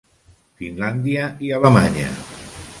Finlàndia 0.61 1.29
i 1.49 1.53
Alemanya. 1.59 2.11